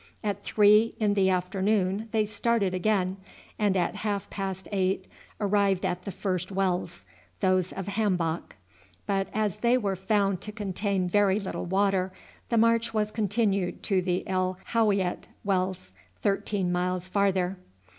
At 0.23 0.43
three 0.43 0.95
in 0.99 1.13
the 1.13 1.29
afternoon 1.29 2.07
they 2.11 2.25
started 2.25 2.73
again, 2.73 3.17
and 3.59 3.77
at 3.77 3.97
half 3.97 4.27
past 4.31 4.67
eight 4.71 5.05
arrived 5.39 5.85
at 5.85 6.05
the 6.05 6.11
first 6.11 6.51
wells, 6.51 7.05
those 7.39 7.71
of 7.71 7.85
Hambok; 7.87 8.55
but 9.05 9.27
as 9.31 9.57
they 9.57 9.77
were 9.77 9.95
found 9.95 10.41
to 10.41 10.51
contain 10.51 11.07
very 11.07 11.39
little 11.39 11.65
water, 11.67 12.11
the 12.49 12.57
march 12.57 12.95
was 12.95 13.11
continued 13.11 13.83
to 13.83 14.01
the 14.01 14.27
El 14.27 14.57
Howeiyat 14.73 15.27
Wells, 15.43 15.93
thirteen 16.19 16.71
miles 16.71 17.07
further. 17.07 17.57